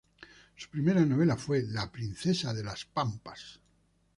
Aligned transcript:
Su 0.55 0.67
primera 0.71 1.05
novela 1.05 1.37
fue 1.37 1.61
"La 1.61 1.91
princesa 1.91 2.55
de 2.55 2.63
las 2.63 2.85
pampas". 2.85 3.59